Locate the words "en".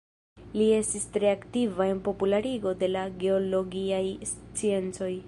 1.95-2.01